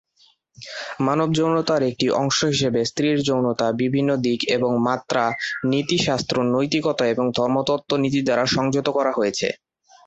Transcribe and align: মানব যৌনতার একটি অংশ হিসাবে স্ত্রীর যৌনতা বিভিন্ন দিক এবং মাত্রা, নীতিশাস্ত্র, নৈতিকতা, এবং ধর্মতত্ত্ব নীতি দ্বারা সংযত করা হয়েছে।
মানব 1.07 1.29
যৌনতার 1.37 1.81
একটি 1.83 2.05
অংশ 2.21 2.39
হিসাবে 2.53 2.79
স্ত্রীর 2.85 3.17
যৌনতা 3.27 3.67
বিভিন্ন 3.81 4.09
দিক 4.25 4.39
এবং 4.55 4.71
মাত্রা, 4.87 5.23
নীতিশাস্ত্র, 5.71 6.35
নৈতিকতা, 6.51 7.05
এবং 7.13 7.25
ধর্মতত্ত্ব 7.37 7.91
নীতি 8.03 8.19
দ্বারা 8.23 8.45
সংযত 8.55 8.87
করা 8.97 9.11
হয়েছে। 9.17 9.47